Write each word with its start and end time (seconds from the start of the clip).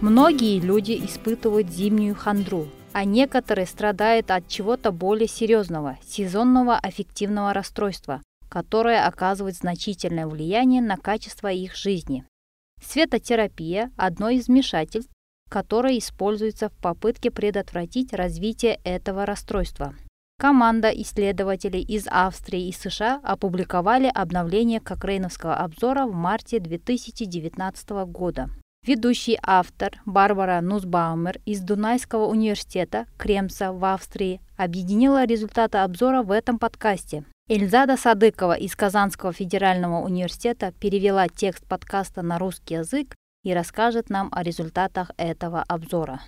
Многие 0.00 0.60
люди 0.60 0.92
испытывают 0.92 1.70
зимнюю 1.70 2.14
хандру, 2.14 2.68
а 2.92 3.04
некоторые 3.04 3.66
страдают 3.66 4.30
от 4.30 4.46
чего-то 4.46 4.92
более 4.92 5.26
серьезного– 5.26 5.98
сезонного 6.06 6.76
аффективного 6.78 7.52
расстройства, 7.52 8.22
которое 8.48 9.04
оказывает 9.04 9.56
значительное 9.56 10.28
влияние 10.28 10.82
на 10.82 10.96
качество 10.98 11.48
их 11.48 11.74
жизни. 11.74 12.24
Светотерапия– 12.80 13.90
одно 13.96 14.28
из 14.28 14.46
вмешательств, 14.46 15.10
которое 15.50 15.98
используется 15.98 16.68
в 16.68 16.74
попытке 16.74 17.32
предотвратить 17.32 18.12
развитие 18.12 18.78
этого 18.84 19.26
расстройства. 19.26 19.96
Команда 20.38 20.90
исследователей 20.90 21.82
из 21.82 22.06
Австрии 22.06 22.68
и 22.68 22.72
США 22.72 23.20
опубликовали 23.24 24.06
обновление 24.14 24.78
Кокрейновского 24.78 25.56
обзора 25.56 26.06
в 26.06 26.14
марте 26.14 26.60
2019 26.60 27.90
года. 28.06 28.48
Ведущий 28.86 29.38
автор 29.42 30.00
Барбара 30.06 30.60
Нусбаумер 30.60 31.40
из 31.44 31.60
Дунайского 31.60 32.26
университета 32.26 33.06
Кремса 33.18 33.72
в 33.72 33.84
Австрии 33.84 34.40
объединила 34.56 35.26
результаты 35.26 35.78
обзора 35.78 36.22
в 36.22 36.30
этом 36.30 36.58
подкасте. 36.58 37.24
Эльзада 37.48 37.96
Садыкова 37.96 38.54
из 38.54 38.74
Казанского 38.76 39.32
федерального 39.32 40.02
университета 40.04 40.72
перевела 40.80 41.28
текст 41.28 41.66
подкаста 41.66 42.22
на 42.22 42.38
русский 42.38 42.74
язык 42.74 43.14
и 43.44 43.52
расскажет 43.52 44.10
нам 44.10 44.28
о 44.32 44.42
результатах 44.42 45.10
этого 45.16 45.62
обзора. 45.62 46.20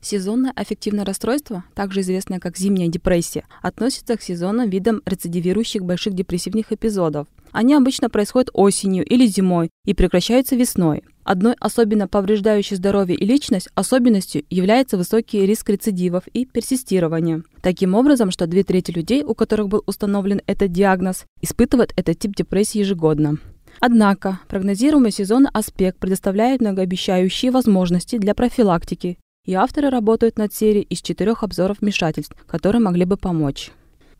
Сезонное 0.00 0.52
аффективное 0.56 1.04
расстройство, 1.04 1.62
также 1.74 2.00
известное 2.00 2.40
как 2.40 2.56
зимняя 2.56 2.88
депрессия, 2.88 3.44
относится 3.62 4.16
к 4.16 4.22
сезонным 4.22 4.68
видам 4.68 5.00
рецидивирующих 5.06 5.84
больших 5.84 6.14
депрессивных 6.14 6.72
эпизодов. 6.72 7.28
Они 7.52 7.74
обычно 7.74 8.10
происходят 8.10 8.50
осенью 8.52 9.04
или 9.04 9.26
зимой 9.26 9.70
и 9.84 9.94
прекращаются 9.94 10.56
весной. 10.56 11.04
Одной 11.24 11.54
особенно 11.60 12.08
повреждающей 12.08 12.76
здоровье 12.76 13.16
и 13.16 13.24
личность 13.24 13.68
особенностью 13.74 14.44
является 14.50 14.96
высокий 14.96 15.46
риск 15.46 15.70
рецидивов 15.70 16.26
и 16.28 16.44
персистирования. 16.46 17.42
Таким 17.60 17.94
образом, 17.94 18.30
что 18.30 18.46
две 18.46 18.64
трети 18.64 18.90
людей, 18.90 19.22
у 19.22 19.34
которых 19.34 19.68
был 19.68 19.84
установлен 19.86 20.40
этот 20.46 20.72
диагноз, 20.72 21.24
испытывают 21.40 21.92
этот 21.96 22.18
тип 22.18 22.34
депрессии 22.34 22.78
ежегодно. 22.78 23.36
Однако 23.80 24.40
прогнозируемый 24.48 25.12
сезонный 25.12 25.50
аспект 25.52 25.98
предоставляет 25.98 26.60
многообещающие 26.60 27.50
возможности 27.50 28.18
для 28.18 28.34
профилактики 28.34 29.18
и 29.44 29.54
авторы 29.54 29.90
работают 29.90 30.38
над 30.38 30.54
серией 30.54 30.84
из 30.84 31.02
четырех 31.02 31.42
обзоров 31.42 31.80
вмешательств, 31.80 32.36
которые 32.46 32.80
могли 32.80 33.04
бы 33.04 33.16
помочь. 33.16 33.72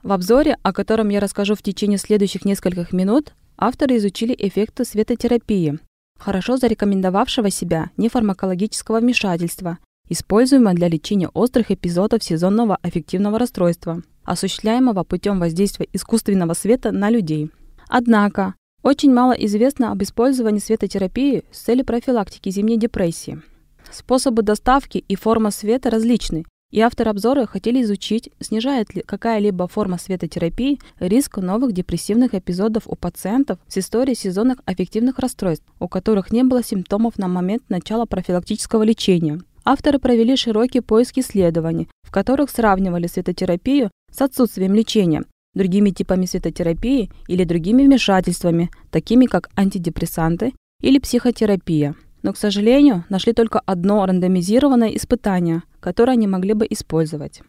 В 0.02 0.10
обзоре, 0.12 0.56
о 0.62 0.72
котором 0.72 1.10
я 1.10 1.20
расскажу 1.20 1.54
в 1.54 1.62
течение 1.62 1.98
следующих 1.98 2.44
нескольких 2.44 2.92
минут, 2.92 3.34
авторы 3.56 3.98
изучили 3.98 4.34
эффекты 4.36 4.84
светотерапии, 4.84 5.78
хорошо 6.22 6.56
зарекомендовавшего 6.56 7.50
себя 7.50 7.90
нефармакологического 7.96 9.00
вмешательства, 9.00 9.78
используемого 10.08 10.74
для 10.74 10.88
лечения 10.88 11.28
острых 11.28 11.70
эпизодов 11.70 12.22
сезонного 12.22 12.78
аффективного 12.82 13.38
расстройства, 13.38 14.02
осуществляемого 14.24 15.04
путем 15.04 15.40
воздействия 15.40 15.88
искусственного 15.92 16.54
света 16.54 16.92
на 16.92 17.10
людей. 17.10 17.50
Однако, 17.88 18.54
очень 18.82 19.12
мало 19.12 19.32
известно 19.32 19.92
об 19.92 20.02
использовании 20.02 20.60
светотерапии 20.60 21.44
с 21.50 21.58
целью 21.58 21.84
профилактики 21.84 22.50
зимней 22.50 22.78
депрессии– 22.78 23.42
Способы 23.90 24.42
доставки 24.42 24.98
и 25.06 25.16
форма 25.16 25.50
света 25.50 25.90
различны, 25.90 26.44
и 26.72 26.80
авторы 26.80 27.10
обзора 27.10 27.46
хотели 27.46 27.82
изучить, 27.82 28.30
снижает 28.40 28.94
ли 28.94 29.02
какая-либо 29.02 29.68
форма 29.68 29.98
светотерапии 29.98 30.80
риск 30.98 31.36
новых 31.36 31.72
депрессивных 31.72 32.34
эпизодов 32.34 32.84
у 32.86 32.96
пациентов 32.96 33.58
с 33.68 33.78
историей 33.78 34.16
сезонных 34.16 34.58
аффективных 34.64 35.18
расстройств, 35.18 35.64
у 35.78 35.86
которых 35.86 36.32
не 36.32 36.42
было 36.42 36.64
симптомов 36.64 37.18
на 37.18 37.28
момент 37.28 37.62
начала 37.68 38.06
профилактического 38.06 38.82
лечения. 38.82 39.40
Авторы 39.64 39.98
провели 39.98 40.34
широкий 40.34 40.80
поиск 40.80 41.18
исследований, 41.18 41.88
в 42.02 42.10
которых 42.10 42.50
сравнивали 42.50 43.06
светотерапию 43.06 43.90
с 44.10 44.20
отсутствием 44.22 44.74
лечения, 44.74 45.22
другими 45.54 45.90
типами 45.90 46.24
светотерапии 46.24 47.10
или 47.28 47.44
другими 47.44 47.84
вмешательствами, 47.84 48.70
такими 48.90 49.26
как 49.26 49.50
антидепрессанты 49.56 50.52
или 50.80 50.98
психотерапия 50.98 51.94
но, 52.22 52.32
к 52.32 52.36
сожалению, 52.36 53.04
нашли 53.08 53.32
только 53.32 53.60
одно 53.60 54.04
рандомизированное 54.06 54.90
испытание, 54.90 55.62
которое 55.80 56.12
они 56.12 56.26
могли 56.26 56.54
бы 56.54 56.66
использовать. 56.68 57.42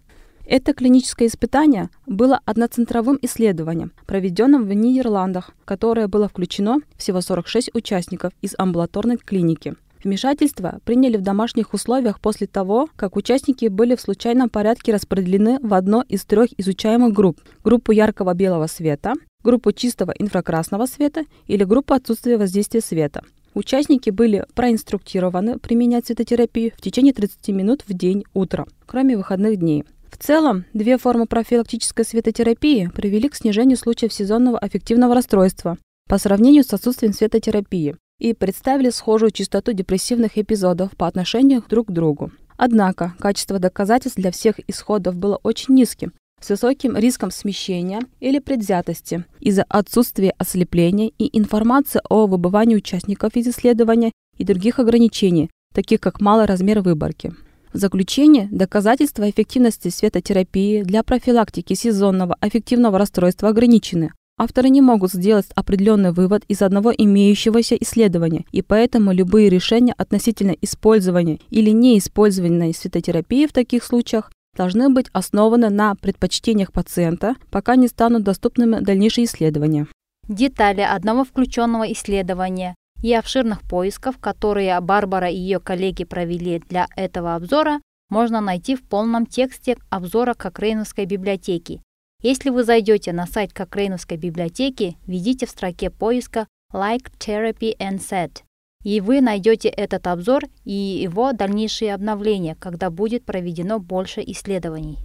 Это 0.45 0.73
клиническое 0.73 1.29
испытание 1.29 1.89
было 2.05 2.39
одноцентровым 2.45 3.17
исследованием, 3.21 3.93
проведенным 4.05 4.65
в 4.65 4.73
Нидерландах, 4.73 5.51
которое 5.63 6.07
было 6.07 6.27
включено 6.27 6.79
всего 6.97 7.21
46 7.21 7.71
участников 7.73 8.33
из 8.41 8.53
амбулаторной 8.57 9.17
клиники. 9.17 9.75
Вмешательство 10.03 10.79
приняли 10.83 11.15
в 11.15 11.21
домашних 11.21 11.73
условиях 11.73 12.19
после 12.19 12.45
того, 12.45 12.89
как 12.97 13.15
участники 13.15 13.67
были 13.67 13.95
в 13.95 14.01
случайном 14.01 14.49
порядке 14.49 14.93
распределены 14.93 15.59
в 15.61 15.73
одно 15.73 16.03
из 16.09 16.25
трех 16.25 16.49
изучаемых 16.57 17.13
групп– 17.13 17.39
группу 17.63 17.93
яркого 17.93 18.33
белого 18.33 18.67
света, 18.67 19.13
группу 19.43 19.71
чистого 19.71 20.11
инфракрасного 20.11 20.87
света 20.87 21.23
или 21.47 21.63
группу 21.63 21.93
отсутствия 21.93 22.37
воздействия 22.37 22.81
света. 22.81 23.23
Участники 23.53 24.09
были 24.09 24.45
проинструктированы 24.55 25.59
применять 25.59 26.07
цветотерапию 26.07 26.71
в 26.75 26.81
течение 26.81 27.13
30 27.13 27.49
минут 27.49 27.83
в 27.87 27.93
день 27.93 28.23
утром, 28.33 28.67
кроме 28.85 29.15
выходных 29.15 29.57
дней. 29.57 29.83
В 30.09 30.17
целом, 30.17 30.65
две 30.73 30.97
формы 30.97 31.25
профилактической 31.25 32.05
светотерапии 32.05 32.89
привели 32.93 33.29
к 33.29 33.35
снижению 33.35 33.77
случаев 33.77 34.13
сезонного 34.13 34.57
аффективного 34.57 35.15
расстройства 35.15 35.77
по 36.07 36.17
сравнению 36.17 36.63
с 36.63 36.73
отсутствием 36.73 37.13
светотерапии 37.13 37.95
и 38.19 38.33
представили 38.33 38.89
схожую 38.89 39.31
частоту 39.31 39.73
депрессивных 39.73 40.37
эпизодов 40.37 40.91
по 40.97 41.07
отношению 41.07 41.63
друг 41.67 41.87
к 41.87 41.91
другу. 41.91 42.31
Однако 42.57 43.13
качество 43.19 43.59
доказательств 43.59 44.19
для 44.19 44.31
всех 44.31 44.59
исходов 44.67 45.15
было 45.15 45.39
очень 45.43 45.73
низким, 45.73 46.13
с 46.43 46.49
высоким 46.49 46.97
риском 46.97 47.31
смещения 47.31 48.01
или 48.19 48.39
предвзятости 48.39 49.23
из-за 49.39 49.63
отсутствия 49.69 50.33
ослепления 50.37 51.11
и 51.17 51.37
информации 51.37 52.01
о 52.09 52.27
выбывании 52.27 52.75
участников 52.75 53.35
из 53.35 53.47
исследования 53.47 54.11
и 54.37 54.43
других 54.43 54.79
ограничений, 54.79 55.49
таких 55.73 56.01
как 56.01 56.19
малый 56.19 56.45
размер 56.45 56.81
выборки. 56.81 57.33
В 57.71 57.77
заключение, 57.77 58.47
доказательства 58.51 59.29
эффективности 59.29 59.87
светотерапии 59.87 60.83
для 60.83 61.01
профилактики 61.01 61.73
сезонного 61.73 62.35
аффективного 62.39 62.99
расстройства 62.99 63.49
ограничены. 63.49 64.11
Авторы 64.37 64.69
не 64.69 64.81
могут 64.81 65.11
сделать 65.11 65.45
определенный 65.55 66.11
вывод 66.11 66.43
из 66.47 66.61
одного 66.61 66.91
имеющегося 66.91 67.75
исследования, 67.75 68.45
и 68.51 68.61
поэтому 68.61 69.13
любые 69.13 69.49
решения 69.49 69.93
относительно 69.97 70.55
использования 70.61 71.39
или 71.51 71.69
неиспользования 71.69 72.73
светотерапии 72.73 73.47
в 73.47 73.53
таких 73.53 73.83
случаях 73.83 74.31
должны 74.55 74.89
быть 74.89 75.07
основаны 75.13 75.69
на 75.69 75.95
предпочтениях 75.95 76.71
пациента, 76.71 77.35
пока 77.49 77.75
не 77.75 77.87
станут 77.87 78.23
доступными 78.23 78.79
дальнейшие 78.79 79.25
исследования. 79.25 79.87
Детали 80.27 80.81
одного 80.81 81.23
включенного 81.25 81.91
исследования 81.91 82.75
и 83.01 83.13
обширных 83.13 83.61
поисков, 83.63 84.17
которые 84.17 84.79
Барбара 84.79 85.29
и 85.29 85.35
ее 85.35 85.59
коллеги 85.59 86.05
провели 86.05 86.59
для 86.69 86.87
этого 86.95 87.35
обзора, 87.35 87.81
можно 88.09 88.41
найти 88.41 88.75
в 88.75 88.83
полном 88.83 89.25
тексте 89.25 89.77
обзора 89.89 90.33
Кокрейновской 90.33 91.05
библиотеки. 91.05 91.81
Если 92.21 92.49
вы 92.49 92.63
зайдете 92.63 93.11
на 93.11 93.25
сайт 93.25 93.51
Кокрейновской 93.51 94.17
библиотеки, 94.17 94.97
введите 95.05 95.45
в 95.45 95.49
строке 95.49 95.89
поиска 95.89 96.47
Like 96.71 97.11
Therapy 97.19 97.75
and 97.77 97.99
Set 97.99 98.43
и 98.83 99.01
вы 99.01 99.21
найдете 99.21 99.69
этот 99.69 100.07
обзор 100.07 100.43
и 100.65 100.73
его 100.73 101.31
дальнейшие 101.33 101.93
обновления, 101.93 102.55
когда 102.55 102.89
будет 102.89 103.25
проведено 103.25 103.79
больше 103.79 104.21
исследований. 104.25 104.99